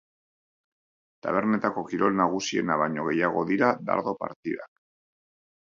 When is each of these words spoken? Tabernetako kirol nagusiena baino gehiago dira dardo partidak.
Tabernetako 1.25 1.83
kirol 1.91 2.17
nagusiena 2.23 2.79
baino 2.85 3.07
gehiago 3.11 3.47
dira 3.53 3.73
dardo 3.93 4.17
partidak. 4.25 4.77